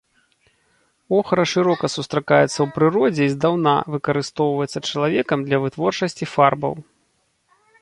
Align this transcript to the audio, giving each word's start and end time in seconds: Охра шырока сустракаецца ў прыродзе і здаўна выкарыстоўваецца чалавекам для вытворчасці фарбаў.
Охра 1.17 1.43
шырока 1.51 1.85
сустракаецца 1.95 2.47
ў 2.47 2.67
прыродзе 2.77 3.23
і 3.27 3.33
здаўна 3.35 3.73
выкарыстоўваецца 3.97 4.83
чалавекам 4.89 5.39
для 5.51 5.57
вытворчасці 5.67 6.25
фарбаў. 6.33 6.73